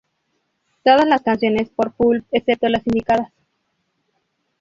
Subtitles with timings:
[0.83, 3.31] Todas las canciones por Pulp excepto las indicadas.